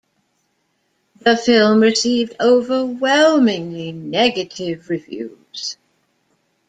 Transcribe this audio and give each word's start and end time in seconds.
The 1.19 1.37
film 1.37 1.79
received 1.81 2.35
overwhelmingly 2.39 3.91
negative 3.91 4.89
reviews. 4.89 5.77